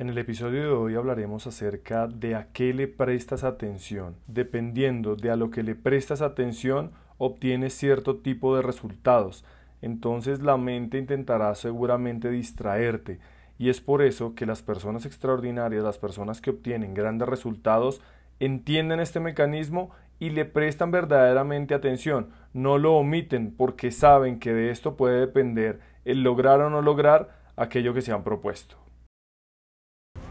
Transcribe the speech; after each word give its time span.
En 0.00 0.08
el 0.08 0.16
episodio 0.16 0.62
de 0.62 0.68
hoy 0.70 0.94
hablaremos 0.94 1.46
acerca 1.46 2.06
de 2.06 2.34
a 2.34 2.46
qué 2.54 2.72
le 2.72 2.88
prestas 2.88 3.44
atención. 3.44 4.16
Dependiendo 4.28 5.14
de 5.14 5.30
a 5.30 5.36
lo 5.36 5.50
que 5.50 5.62
le 5.62 5.74
prestas 5.74 6.22
atención, 6.22 6.92
obtienes 7.18 7.74
cierto 7.74 8.16
tipo 8.16 8.56
de 8.56 8.62
resultados. 8.62 9.44
Entonces 9.82 10.40
la 10.40 10.56
mente 10.56 10.96
intentará 10.96 11.54
seguramente 11.54 12.30
distraerte. 12.30 13.18
Y 13.58 13.68
es 13.68 13.82
por 13.82 14.00
eso 14.00 14.34
que 14.34 14.46
las 14.46 14.62
personas 14.62 15.04
extraordinarias, 15.04 15.84
las 15.84 15.98
personas 15.98 16.40
que 16.40 16.48
obtienen 16.48 16.94
grandes 16.94 17.28
resultados, 17.28 18.00
entienden 18.38 19.00
este 19.00 19.20
mecanismo 19.20 19.90
y 20.18 20.30
le 20.30 20.46
prestan 20.46 20.92
verdaderamente 20.92 21.74
atención. 21.74 22.30
No 22.54 22.78
lo 22.78 22.94
omiten 22.94 23.54
porque 23.54 23.90
saben 23.90 24.38
que 24.38 24.54
de 24.54 24.70
esto 24.70 24.96
puede 24.96 25.20
depender 25.20 25.78
el 26.06 26.22
lograr 26.22 26.62
o 26.62 26.70
no 26.70 26.80
lograr 26.80 27.36
aquello 27.54 27.92
que 27.92 28.00
se 28.00 28.12
han 28.12 28.24
propuesto. 28.24 28.80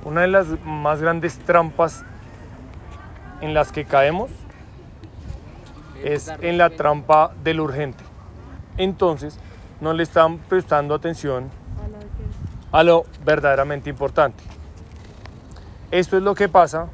Una 0.10 0.22
de 0.22 0.28
las 0.28 0.48
más 0.66 1.04
grandes 1.04 1.38
trampas 1.38 2.04
en 3.42 3.54
las 3.54 3.72
que 3.72 3.86
caemos 3.86 4.32
es 6.04 6.32
en 6.42 6.58
la 6.58 6.72
trampa 6.72 7.32
del 7.44 7.60
urgente. 7.60 8.04
Entonces, 8.78 9.38
no 9.80 9.94
le 9.94 10.02
están 10.02 10.40
prestando 10.40 10.96
atención 10.96 11.52
a 12.72 12.82
lo 12.82 13.06
verdaderamente 13.24 13.92
importante. 13.92 14.44
Esto 15.92 16.18
es 16.18 16.24
lo 16.24 16.34
que 16.34 16.50
pasa 16.50 16.88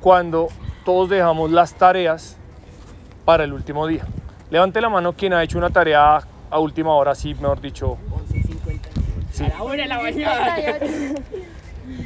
cuando 0.00 0.48
todos 0.84 1.08
dejamos 1.08 1.52
las 1.52 1.74
tareas 1.74 2.38
para 3.24 3.44
el 3.44 3.52
último 3.52 3.86
día. 3.86 4.04
Levante 4.50 4.80
la 4.80 4.88
mano 4.88 5.12
quien 5.12 5.32
ha 5.32 5.44
hecho 5.44 5.58
una 5.58 5.70
tarea 5.70 6.22
a 6.50 6.58
última 6.58 6.92
hora, 6.92 7.14
sí, 7.14 7.36
mejor 7.36 7.60
dicho. 7.60 7.98
Sí. 9.30 9.44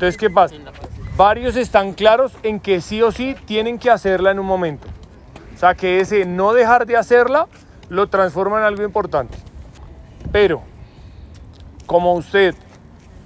Entonces, 0.00 0.16
¿qué 0.16 0.30
pasa? 0.30 0.54
Varios 1.14 1.56
están 1.56 1.92
claros 1.92 2.32
en 2.42 2.58
que 2.58 2.80
sí 2.80 3.02
o 3.02 3.12
sí 3.12 3.36
tienen 3.44 3.78
que 3.78 3.90
hacerla 3.90 4.30
en 4.30 4.38
un 4.38 4.46
momento. 4.46 4.88
O 5.54 5.58
sea, 5.58 5.74
que 5.74 6.00
ese 6.00 6.24
no 6.24 6.54
dejar 6.54 6.86
de 6.86 6.96
hacerla 6.96 7.48
lo 7.90 8.06
transforma 8.06 8.56
en 8.56 8.64
algo 8.64 8.82
importante. 8.82 9.36
Pero, 10.32 10.62
como 11.84 12.14
usted 12.14 12.54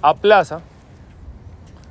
aplaza, 0.01 0.59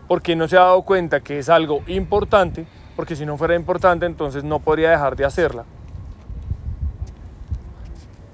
porque 0.06 0.36
no 0.36 0.48
se 0.48 0.58
ha 0.58 0.64
dado 0.64 0.83
cuenta 0.83 1.20
que 1.20 1.39
es 1.39 1.48
algo 1.48 1.83
importante, 1.86 2.67
porque 2.95 3.17
si 3.17 3.25
no 3.25 3.39
fuera 3.39 3.55
importante 3.55 4.05
entonces 4.05 4.45
no 4.45 4.58
podría 4.58 4.91
dejar 4.91 5.17
de 5.17 5.25
hacerla. 5.25 5.64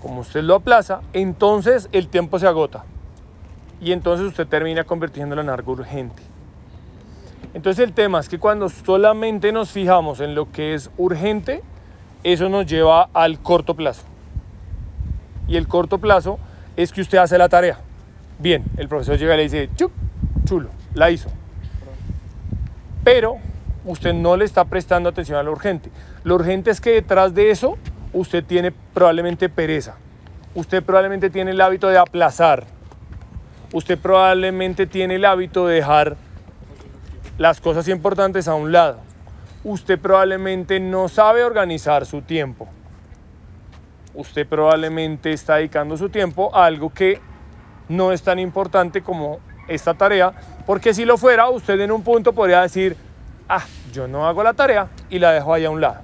Como 0.02 0.22
usted 0.22 0.42
lo 0.42 0.56
aplaza, 0.56 1.02
entonces 1.12 1.88
el 1.92 2.08
tiempo 2.08 2.40
se 2.40 2.48
agota 2.48 2.84
y 3.80 3.92
entonces 3.92 4.26
usted 4.26 4.48
termina 4.48 4.82
convirtiéndolo 4.82 5.42
en 5.42 5.50
algo 5.50 5.74
urgente. 5.74 6.24
Entonces 7.54 7.84
el 7.84 7.92
tema 7.92 8.20
es 8.20 8.28
que 8.28 8.38
cuando 8.38 8.68
solamente 8.68 9.52
nos 9.52 9.70
fijamos 9.70 10.20
en 10.20 10.34
lo 10.34 10.50
que 10.50 10.74
es 10.74 10.90
urgente, 10.96 11.62
eso 12.22 12.48
nos 12.48 12.66
lleva 12.66 13.08
al 13.12 13.40
corto 13.40 13.74
plazo. 13.74 14.04
Y 15.48 15.56
el 15.56 15.66
corto 15.66 15.98
plazo 15.98 16.38
es 16.76 16.92
que 16.92 17.00
usted 17.00 17.18
hace 17.18 17.38
la 17.38 17.48
tarea. 17.48 17.80
Bien, 18.38 18.64
el 18.76 18.88
profesor 18.88 19.18
llega 19.18 19.34
y 19.34 19.36
le 19.38 19.42
dice, 19.44 19.68
chup, 19.74 19.90
chulo, 20.44 20.70
la 20.94 21.10
hizo. 21.10 21.28
Pero 23.02 23.38
usted 23.84 24.14
no 24.14 24.36
le 24.36 24.44
está 24.44 24.64
prestando 24.64 25.08
atención 25.08 25.38
a 25.38 25.42
lo 25.42 25.52
urgente. 25.52 25.90
Lo 26.22 26.36
urgente 26.36 26.70
es 26.70 26.80
que 26.80 26.90
detrás 26.90 27.34
de 27.34 27.50
eso 27.50 27.76
usted 28.12 28.44
tiene 28.44 28.70
probablemente 28.70 29.48
pereza. 29.48 29.96
Usted 30.54 30.82
probablemente 30.82 31.30
tiene 31.30 31.50
el 31.50 31.60
hábito 31.60 31.88
de 31.88 31.98
aplazar 31.98 32.66
usted 33.72 33.98
probablemente 33.98 34.86
tiene 34.86 35.16
el 35.16 35.24
hábito 35.24 35.66
de 35.66 35.76
dejar 35.76 36.16
las 37.40 37.58
cosas 37.58 37.88
importantes 37.88 38.48
a 38.48 38.54
un 38.54 38.70
lado. 38.70 39.00
Usted 39.64 39.98
probablemente 39.98 40.78
no 40.78 41.08
sabe 41.08 41.42
organizar 41.42 42.04
su 42.04 42.20
tiempo. 42.20 42.68
Usted 44.12 44.46
probablemente 44.46 45.32
está 45.32 45.56
dedicando 45.56 45.96
su 45.96 46.10
tiempo 46.10 46.54
a 46.54 46.66
algo 46.66 46.92
que 46.92 47.18
no 47.88 48.12
es 48.12 48.20
tan 48.20 48.38
importante 48.38 49.00
como 49.00 49.38
esta 49.68 49.94
tarea, 49.94 50.34
porque 50.66 50.92
si 50.92 51.06
lo 51.06 51.16
fuera, 51.16 51.48
usted 51.48 51.80
en 51.80 51.92
un 51.92 52.02
punto 52.02 52.34
podría 52.34 52.60
decir, 52.60 52.94
ah, 53.48 53.64
yo 53.90 54.06
no 54.06 54.26
hago 54.26 54.42
la 54.42 54.52
tarea 54.52 54.88
y 55.08 55.18
la 55.18 55.32
dejo 55.32 55.54
ahí 55.54 55.64
a 55.64 55.70
un 55.70 55.80
lado. 55.80 56.02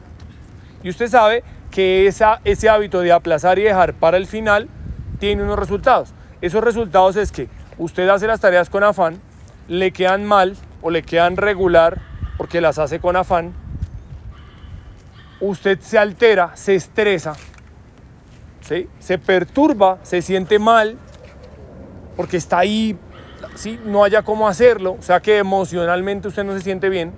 Y 0.82 0.88
usted 0.88 1.08
sabe 1.08 1.44
que 1.70 2.06
esa, 2.06 2.40
ese 2.44 2.70
hábito 2.70 3.00
de 3.00 3.12
aplazar 3.12 3.58
y 3.58 3.64
dejar 3.64 3.92
para 3.92 4.16
el 4.16 4.26
final 4.26 4.70
tiene 5.18 5.42
unos 5.42 5.58
resultados. 5.58 6.14
Esos 6.40 6.64
resultados 6.64 7.14
es 7.16 7.30
que 7.30 7.50
usted 7.76 8.08
hace 8.08 8.26
las 8.26 8.40
tareas 8.40 8.70
con 8.70 8.82
afán, 8.84 9.20
le 9.68 9.90
quedan 9.90 10.24
mal 10.24 10.56
o 10.82 10.90
le 10.90 11.02
quedan 11.02 11.36
regular 11.36 12.00
porque 12.36 12.60
las 12.60 12.78
hace 12.78 13.00
con 13.00 13.16
afán, 13.16 13.54
usted 15.40 15.80
se 15.80 15.98
altera, 15.98 16.52
se 16.54 16.74
estresa, 16.74 17.34
¿sí? 18.60 18.88
se 18.98 19.18
perturba, 19.18 19.98
se 20.02 20.22
siente 20.22 20.58
mal 20.58 20.96
porque 22.16 22.36
está 22.36 22.58
ahí, 22.58 22.98
¿sí? 23.54 23.78
no 23.84 24.04
haya 24.04 24.22
cómo 24.22 24.48
hacerlo, 24.48 24.96
o 24.98 25.02
sea 25.02 25.20
que 25.20 25.38
emocionalmente 25.38 26.28
usted 26.28 26.44
no 26.44 26.52
se 26.52 26.60
siente 26.60 26.88
bien. 26.88 27.12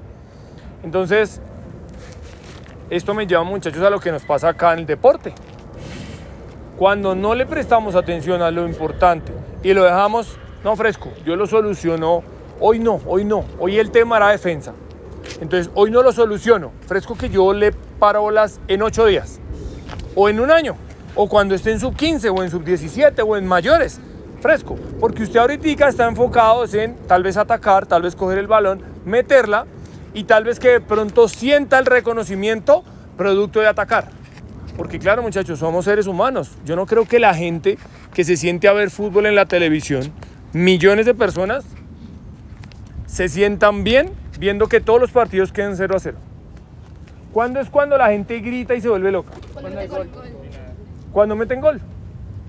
Entonces, 0.82 1.40
esto 2.90 3.14
me 3.14 3.26
lleva 3.26 3.44
muchachos 3.44 3.82
a 3.82 3.90
lo 3.90 4.00
que 4.00 4.10
nos 4.10 4.22
pasa 4.24 4.48
acá 4.48 4.72
en 4.72 4.80
el 4.80 4.86
deporte. 4.86 5.34
Cuando 6.76 7.14
no 7.14 7.34
le 7.34 7.44
prestamos 7.44 7.94
atención 7.94 8.40
a 8.40 8.50
lo 8.50 8.66
importante 8.66 9.32
y 9.62 9.74
lo 9.74 9.84
dejamos, 9.84 10.38
no 10.64 10.76
fresco, 10.76 11.12
yo 11.24 11.36
lo 11.36 11.46
soluciono, 11.46 12.22
hoy 12.60 12.78
no, 12.78 13.00
hoy 13.06 13.24
no, 13.24 13.44
hoy 13.58 13.78
el 13.78 13.90
tema 13.90 14.16
era 14.16 14.28
defensa. 14.30 14.72
Entonces, 15.40 15.70
hoy 15.74 15.90
no 15.90 16.02
lo 16.02 16.12
soluciono, 16.12 16.72
fresco 16.86 17.16
que 17.16 17.28
yo 17.28 17.52
le 17.52 17.72
paro 17.72 18.22
bolas 18.22 18.60
en 18.68 18.82
ocho 18.82 19.06
días, 19.06 19.40
o 20.14 20.28
en 20.28 20.40
un 20.40 20.50
año, 20.50 20.76
o 21.14 21.28
cuando 21.28 21.54
esté 21.54 21.72
en 21.72 21.80
sub 21.80 21.94
15, 21.94 22.30
o 22.30 22.42
en 22.42 22.50
sub 22.50 22.64
17, 22.64 23.22
o 23.22 23.36
en 23.36 23.46
mayores, 23.46 24.00
fresco, 24.40 24.76
porque 24.98 25.22
usted 25.22 25.38
ahorita 25.38 25.88
está 25.88 26.06
enfocado 26.06 26.64
en 26.72 26.96
tal 27.06 27.22
vez 27.22 27.36
atacar, 27.36 27.86
tal 27.86 28.02
vez 28.02 28.16
coger 28.16 28.38
el 28.38 28.46
balón, 28.46 28.82
meterla, 29.04 29.66
y 30.14 30.24
tal 30.24 30.44
vez 30.44 30.58
que 30.58 30.68
de 30.68 30.80
pronto 30.80 31.28
sienta 31.28 31.78
el 31.78 31.86
reconocimiento 31.86 32.82
producto 33.16 33.60
de 33.60 33.68
atacar. 33.68 34.10
Porque 34.76 34.98
claro, 34.98 35.22
muchachos, 35.22 35.58
somos 35.58 35.84
seres 35.84 36.06
humanos. 36.06 36.52
Yo 36.64 36.76
no 36.76 36.86
creo 36.86 37.04
que 37.04 37.18
la 37.18 37.34
gente 37.34 37.78
que 38.14 38.24
se 38.24 38.36
siente 38.36 38.68
a 38.68 38.72
ver 38.72 38.90
fútbol 38.90 39.26
en 39.26 39.34
la 39.34 39.46
televisión, 39.46 40.12
millones 40.52 41.06
de 41.06 41.14
personas, 41.14 41.64
se 43.08 43.28
sientan 43.28 43.82
bien 43.82 44.10
viendo 44.38 44.68
que 44.68 44.80
todos 44.80 45.00
los 45.00 45.10
partidos 45.10 45.50
queden 45.50 45.76
0 45.76 45.96
a 45.96 45.98
0. 45.98 46.16
¿Cuándo 47.32 47.58
es 47.58 47.68
cuando 47.68 47.98
la 47.98 48.08
gente 48.08 48.38
grita 48.38 48.74
y 48.74 48.80
se 48.80 48.88
vuelve 48.88 49.10
loca? 49.10 49.32
Cuando 49.52 49.70
meten 49.70 49.90
gol. 49.90 50.08
Cuando 51.12 51.36
meten 51.36 51.60
gol. 51.60 51.80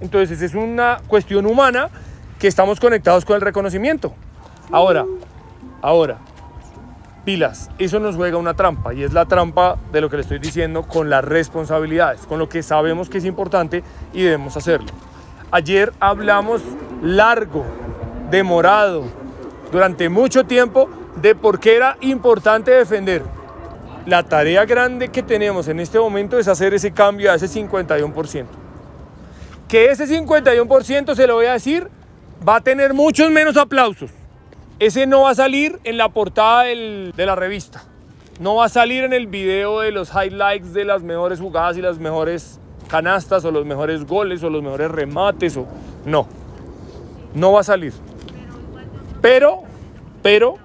Entonces, 0.01 0.41
es 0.41 0.53
una 0.53 0.99
cuestión 1.07 1.45
humana 1.45 1.89
que 2.37 2.47
estamos 2.47 2.79
conectados 2.79 3.25
con 3.25 3.35
el 3.35 3.41
reconocimiento. 3.41 4.13
Ahora, 4.71 5.05
ahora, 5.81 6.19
pilas, 7.25 7.69
eso 7.79 7.99
nos 7.99 8.15
juega 8.15 8.37
una 8.37 8.53
trampa 8.53 8.93
y 8.93 9.03
es 9.03 9.13
la 9.13 9.25
trampa 9.25 9.77
de 9.91 10.01
lo 10.01 10.09
que 10.09 10.17
le 10.17 10.21
estoy 10.21 10.39
diciendo 10.39 10.83
con 10.83 11.09
las 11.09 11.23
responsabilidades, 11.23 12.21
con 12.21 12.39
lo 12.39 12.47
que 12.47 12.63
sabemos 12.63 13.09
que 13.09 13.17
es 13.17 13.25
importante 13.25 13.83
y 14.13 14.23
debemos 14.23 14.55
hacerlo. 14.55 14.87
Ayer 15.51 15.91
hablamos 15.99 16.61
largo, 17.01 17.65
demorado, 18.29 19.18
durante 19.71 20.09
mucho 20.09 20.45
tiempo 20.45 20.89
de 21.15 21.35
por 21.35 21.59
qué 21.59 21.75
era 21.75 21.97
importante 22.01 22.71
defender. 22.71 23.23
La 24.05 24.23
tarea 24.23 24.65
grande 24.65 25.09
que 25.09 25.23
tenemos 25.23 25.67
en 25.67 25.79
este 25.79 25.99
momento 25.99 26.39
es 26.39 26.47
hacer 26.47 26.73
ese 26.73 26.91
cambio 26.91 27.31
a 27.31 27.35
ese 27.35 27.47
51%. 27.47 28.45
Que 29.67 29.91
ese 29.91 30.07
51% 30.07 31.15
se 31.15 31.27
lo 31.27 31.35
voy 31.35 31.45
a 31.45 31.53
decir, 31.53 31.89
va 32.47 32.57
a 32.57 32.61
tener 32.61 32.93
muchos 32.93 33.29
menos 33.29 33.57
aplausos 33.57 34.11
ese 34.79 35.05
no 35.05 35.23
va 35.23 35.31
a 35.31 35.35
salir 35.35 35.77
en 35.83 35.97
la 35.97 36.09
portada 36.09 36.63
de 36.63 37.25
la 37.25 37.35
revista. 37.35 37.83
No 38.39 38.55
va 38.55 38.65
a 38.65 38.69
salir 38.69 39.03
en 39.03 39.11
el 39.11 39.27
video 39.27 39.81
de 39.81 39.91
los 39.91 40.09
highlights 40.09 40.73
de 40.73 40.85
las 40.85 41.03
mejores 41.03 41.41
jugadas 41.41 41.75
y 41.75 41.81
las 41.81 41.99
mejores 41.99 42.59
canastas 42.87 43.43
o 43.43 43.51
los 43.51 43.65
mejores 43.65 44.05
goles 44.05 44.41
o 44.41 44.49
los 44.49 44.63
mejores 44.63 44.89
remates 44.89 45.57
o 45.57 45.67
no. 46.05 46.27
No 47.33 47.51
va 47.51 47.59
a 47.59 47.63
salir. 47.63 47.93
Pero, 49.21 49.63
pero 50.21 50.55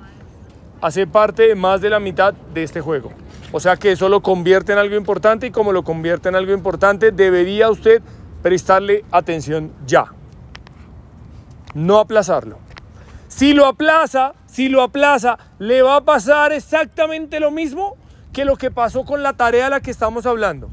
hace 0.81 1.06
parte 1.06 1.55
más 1.55 1.81
de 1.81 1.91
la 1.91 2.01
mitad 2.01 2.35
de 2.53 2.62
este 2.62 2.81
juego. 2.81 3.12
O 3.53 3.61
sea 3.61 3.77
que 3.77 3.93
eso 3.93 4.09
lo 4.09 4.21
convierte 4.21 4.73
en 4.73 4.79
algo 4.79 4.97
importante 4.97 5.47
y 5.47 5.51
como 5.51 5.73
lo 5.73 5.85
convierte 5.85 6.29
en 6.29 6.35
algo 6.35 6.53
importante, 6.53 7.12
debería 7.12 7.71
usted 7.71 8.03
prestarle 8.43 9.05
atención 9.11 9.73
ya. 9.87 10.06
No 11.73 11.99
aplazarlo. 11.99 12.59
Si 13.29 13.53
lo 13.53 13.67
aplaza, 13.67 14.35
si 14.47 14.69
lo 14.69 14.83
aplaza, 14.83 15.39
le 15.59 15.83
va 15.83 15.97
a 15.97 16.01
pasar 16.03 16.53
exactamente 16.53 17.41
lo 17.41 17.51
mismo 17.51 17.97
que 18.33 18.45
lo 18.45 18.56
que 18.56 18.71
pasó 18.71 19.05
con 19.05 19.23
la 19.23 19.33
tarea 19.33 19.65
de 19.65 19.71
la 19.71 19.81
que 19.81 19.91
estamos 19.91 20.27
hablando. 20.27 20.69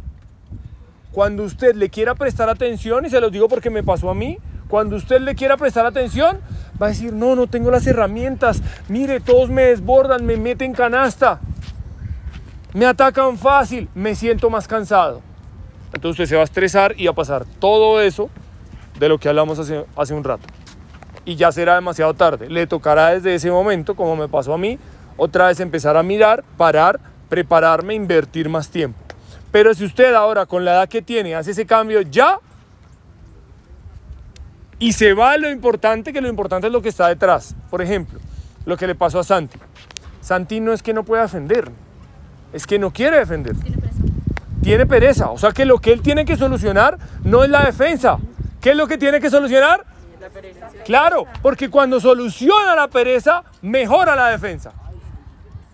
Cuando 1.11 1.43
usted 1.43 1.75
le 1.75 1.89
quiera 1.89 2.15
prestar 2.15 2.49
atención, 2.49 3.05
y 3.05 3.09
se 3.09 3.19
los 3.21 3.31
digo 3.31 3.47
porque 3.47 3.69
me 3.69 3.83
pasó 3.83 4.09
a 4.09 4.15
mí, 4.15 4.37
Cuando 4.67 4.95
usted 4.95 5.19
le 5.19 5.35
quiera 5.35 5.57
prestar 5.57 5.85
atención, 5.85 6.39
va 6.81 6.87
a 6.87 6.89
decir, 6.89 7.13
no, 7.13 7.35
no 7.35 7.47
tengo 7.47 7.69
las 7.69 7.85
herramientas. 7.85 8.61
Mire, 8.87 9.19
todos 9.19 9.49
me 9.49 9.63
desbordan, 9.65 10.25
me 10.25 10.37
meten 10.37 10.73
canasta. 10.73 11.39
Me 12.73 12.85
atacan 12.85 13.37
fácil, 13.37 13.89
me 13.93 14.15
siento 14.15 14.49
más 14.49 14.67
cansado. 14.67 15.21
Entonces 15.93 16.11
usted 16.11 16.25
se 16.25 16.35
va 16.35 16.41
a 16.41 16.45
estresar 16.45 16.95
y 16.97 17.07
a 17.07 17.13
pasar 17.13 17.45
todo 17.59 18.01
eso 18.01 18.29
de 18.97 19.09
lo 19.09 19.17
que 19.17 19.29
hablamos 19.29 19.59
hace, 19.59 19.85
hace 19.95 20.13
un 20.13 20.23
rato. 20.23 20.47
Y 21.25 21.35
ya 21.35 21.51
será 21.51 21.75
demasiado 21.75 22.13
tarde. 22.13 22.49
Le 22.49 22.65
tocará 22.65 23.09
desde 23.09 23.35
ese 23.35 23.51
momento, 23.51 23.95
como 23.95 24.15
me 24.15 24.27
pasó 24.27 24.53
a 24.53 24.57
mí, 24.57 24.79
otra 25.17 25.47
vez 25.47 25.59
empezar 25.59 25.97
a 25.97 26.03
mirar, 26.03 26.43
parar, 26.57 26.99
prepararme, 27.29 27.93
invertir 27.93 28.49
más 28.49 28.69
tiempo. 28.69 28.97
Pero 29.51 29.73
si 29.73 29.85
usted 29.85 30.13
ahora 30.13 30.45
con 30.45 30.65
la 30.65 30.71
edad 30.71 30.89
que 30.89 31.01
tiene 31.01 31.35
hace 31.35 31.51
ese 31.51 31.65
cambio 31.65 32.01
ya 32.01 32.39
y 34.81 34.93
se 34.93 35.13
va 35.13 35.37
lo 35.37 35.49
importante, 35.49 36.11
que 36.11 36.21
lo 36.21 36.27
importante 36.27 36.65
es 36.65 36.73
lo 36.73 36.81
que 36.81 36.89
está 36.89 37.07
detrás. 37.07 37.55
Por 37.69 37.83
ejemplo, 37.83 38.19
lo 38.65 38.75
que 38.77 38.87
le 38.87 38.95
pasó 38.95 39.19
a 39.19 39.23
Santi. 39.23 39.59
Santi 40.21 40.59
no 40.59 40.73
es 40.73 40.81
que 40.81 40.91
no 40.91 41.03
pueda 41.03 41.21
defender, 41.21 41.71
es 42.51 42.65
que 42.65 42.79
no 42.79 42.91
quiere 42.91 43.19
defender. 43.19 43.55
Tiene 43.55 43.77
pereza. 43.77 44.03
Tiene 44.63 44.85
pereza. 44.87 45.29
O 45.29 45.37
sea 45.37 45.51
que 45.51 45.65
lo 45.65 45.77
que 45.77 45.93
él 45.93 46.01
tiene 46.01 46.25
que 46.25 46.35
solucionar 46.35 46.97
no 47.23 47.43
es 47.43 47.51
la 47.51 47.63
defensa. 47.63 48.17
¿Qué 48.59 48.71
es 48.71 48.75
lo 48.75 48.87
que 48.87 48.97
tiene 48.97 49.21
que 49.21 49.29
solucionar? 49.29 49.85
La 50.19 50.29
pereza. 50.29 50.69
Claro, 50.83 51.27
porque 51.43 51.69
cuando 51.69 51.99
soluciona 51.99 52.75
la 52.75 52.87
pereza, 52.87 53.43
mejora 53.61 54.15
la 54.15 54.29
defensa. 54.29 54.73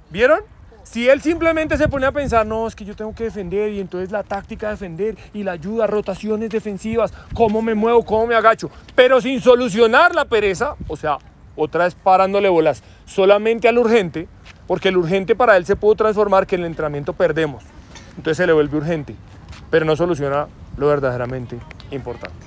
¿Vieron? 0.09 0.41
Si 0.89 1.09
él 1.09 1.21
simplemente 1.21 1.75
se 1.75 1.89
pone 1.89 2.05
a 2.05 2.13
pensar, 2.13 2.47
no, 2.47 2.65
es 2.65 2.73
que 2.73 2.85
yo 2.85 2.95
tengo 2.95 3.13
que 3.13 3.25
defender 3.25 3.73
y 3.73 3.81
entonces 3.81 4.09
la 4.09 4.23
táctica 4.23 4.67
de 4.67 4.73
defender 4.73 5.17
y 5.33 5.43
la 5.43 5.51
ayuda, 5.51 5.85
rotaciones 5.85 6.49
defensivas, 6.49 7.13
cómo 7.33 7.61
me 7.61 7.75
muevo, 7.75 8.05
cómo 8.05 8.25
me 8.25 8.35
agacho, 8.35 8.69
pero 8.95 9.19
sin 9.19 9.41
solucionar 9.41 10.15
la 10.15 10.23
pereza, 10.23 10.75
o 10.87 10.95
sea, 10.95 11.17
otra 11.57 11.83
vez 11.83 11.93
parándole 11.93 12.47
bolas 12.47 12.83
solamente 13.05 13.67
al 13.67 13.77
urgente, 13.77 14.29
porque 14.65 14.87
el 14.87 14.95
urgente 14.95 15.35
para 15.35 15.57
él 15.57 15.65
se 15.65 15.75
pudo 15.75 15.95
transformar 15.95 16.47
que 16.47 16.55
en 16.55 16.61
el 16.61 16.67
entrenamiento 16.67 17.11
perdemos, 17.11 17.65
entonces 18.11 18.37
se 18.37 18.47
le 18.47 18.53
vuelve 18.53 18.77
urgente, 18.77 19.13
pero 19.69 19.83
no 19.83 19.93
soluciona 19.97 20.47
lo 20.77 20.87
verdaderamente 20.87 21.59
importante. 21.91 22.45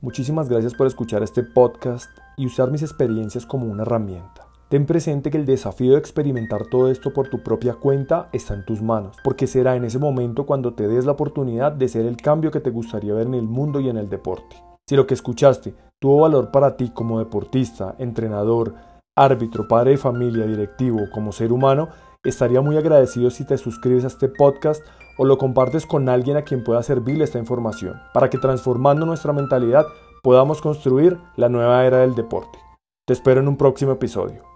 Muchísimas 0.00 0.48
gracias 0.48 0.72
por 0.72 0.86
escuchar 0.86 1.24
este 1.24 1.42
podcast 1.42 2.16
y 2.36 2.46
usar 2.46 2.70
mis 2.70 2.82
experiencias 2.82 3.44
como 3.44 3.66
una 3.66 3.82
herramienta. 3.82 4.45
Ten 4.68 4.84
presente 4.84 5.30
que 5.30 5.38
el 5.38 5.46
desafío 5.46 5.92
de 5.92 5.98
experimentar 5.98 6.66
todo 6.66 6.90
esto 6.90 7.12
por 7.12 7.28
tu 7.28 7.40
propia 7.40 7.74
cuenta 7.74 8.28
está 8.32 8.52
en 8.54 8.64
tus 8.64 8.82
manos, 8.82 9.16
porque 9.22 9.46
será 9.46 9.76
en 9.76 9.84
ese 9.84 10.00
momento 10.00 10.44
cuando 10.44 10.74
te 10.74 10.88
des 10.88 11.04
la 11.04 11.12
oportunidad 11.12 11.70
de 11.70 11.86
ser 11.86 12.04
el 12.04 12.16
cambio 12.16 12.50
que 12.50 12.58
te 12.58 12.70
gustaría 12.70 13.14
ver 13.14 13.28
en 13.28 13.34
el 13.34 13.44
mundo 13.44 13.78
y 13.78 13.88
en 13.88 13.96
el 13.96 14.08
deporte. 14.08 14.56
Si 14.88 14.96
lo 14.96 15.06
que 15.06 15.14
escuchaste 15.14 15.72
tuvo 16.00 16.22
valor 16.22 16.50
para 16.50 16.76
ti 16.76 16.90
como 16.90 17.20
deportista, 17.20 17.94
entrenador, 17.98 18.74
árbitro, 19.16 19.68
padre 19.68 19.92
de 19.92 19.98
familia, 19.98 20.46
directivo, 20.46 20.98
como 21.14 21.30
ser 21.30 21.52
humano, 21.52 21.90
estaría 22.24 22.60
muy 22.60 22.76
agradecido 22.76 23.30
si 23.30 23.46
te 23.46 23.58
suscribes 23.58 24.02
a 24.02 24.08
este 24.08 24.28
podcast 24.28 24.84
o 25.16 25.24
lo 25.24 25.38
compartes 25.38 25.86
con 25.86 26.08
alguien 26.08 26.38
a 26.38 26.42
quien 26.42 26.64
pueda 26.64 26.82
servirle 26.82 27.22
esta 27.22 27.38
información, 27.38 28.00
para 28.12 28.30
que 28.30 28.38
transformando 28.38 29.06
nuestra 29.06 29.32
mentalidad 29.32 29.86
podamos 30.24 30.60
construir 30.60 31.18
la 31.36 31.48
nueva 31.48 31.84
era 31.86 31.98
del 31.98 32.16
deporte. 32.16 32.58
Te 33.06 33.12
espero 33.12 33.40
en 33.40 33.46
un 33.46 33.56
próximo 33.56 33.92
episodio. 33.92 34.55